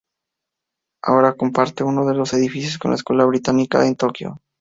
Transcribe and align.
Ahora 1.03 1.35
comparte 1.35 1.83
uno 1.83 2.07
de 2.07 2.15
sus 2.15 2.33
edificios 2.33 2.79
con 2.79 2.89
la 2.89 2.95
Escuela 2.95 3.23
Británica 3.25 3.85
en 3.85 3.95
Tokio. 3.95 4.41